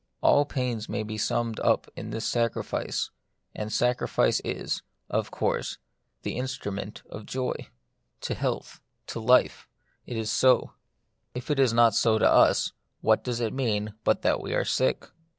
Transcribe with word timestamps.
All 0.21 0.45
pains 0.45 0.89
may 0.89 1.03
be 1.03 1.15
summed 1.19 1.59
up 1.59 1.85
in 1.95 2.19
sacrifice; 2.19 3.11
and 3.53 3.71
sacrifice 3.71 4.39
is— 4.39 4.81
of 5.11 5.29
course 5.29 5.73
it 5.73 5.75
is— 5.75 6.21
the 6.23 6.37
instrument 6.37 7.03
of 7.07 7.27
joy. 7.27 7.53
To 8.21 8.33
health, 8.33 8.81
The 9.05 9.19
Mystery 9.19 9.21
of 9.21 9.25
Pain. 9.27 9.43
53 9.45 9.53
to 9.53 9.57
life, 9.59 9.67
it 10.07 10.17
is 10.17 10.31
so. 10.31 10.73
If 11.35 11.51
it 11.51 11.59
is 11.59 11.73
not 11.73 11.93
so 11.93 12.17
to 12.17 12.27
us, 12.27 12.73
what 13.01 13.23
does 13.23 13.37
that 13.37 13.53
mean, 13.53 13.93
but 14.03 14.23
that 14.23 14.41
we 14.41 14.55
are 14.55 14.65
sick 14.65 15.07